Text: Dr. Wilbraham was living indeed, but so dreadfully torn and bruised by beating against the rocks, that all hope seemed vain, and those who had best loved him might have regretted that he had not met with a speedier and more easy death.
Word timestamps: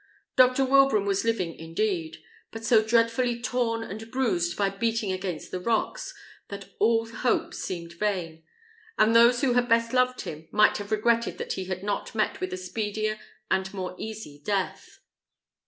Dr. 0.35 0.65
Wilbraham 0.65 1.05
was 1.05 1.23
living 1.23 1.53
indeed, 1.53 2.23
but 2.49 2.65
so 2.65 2.81
dreadfully 2.83 3.39
torn 3.39 3.83
and 3.83 4.09
bruised 4.09 4.57
by 4.57 4.71
beating 4.71 5.11
against 5.11 5.51
the 5.51 5.59
rocks, 5.59 6.11
that 6.47 6.71
all 6.79 7.05
hope 7.07 7.53
seemed 7.53 7.93
vain, 7.93 8.41
and 8.97 9.15
those 9.15 9.41
who 9.41 9.53
had 9.53 9.69
best 9.69 9.93
loved 9.93 10.21
him 10.21 10.47
might 10.51 10.77
have 10.77 10.91
regretted 10.91 11.37
that 11.37 11.53
he 11.53 11.65
had 11.65 11.83
not 11.83 12.15
met 12.15 12.41
with 12.41 12.51
a 12.51 12.57
speedier 12.57 13.19
and 13.51 13.71
more 13.75 13.93
easy 13.99 14.41
death. 14.43 14.97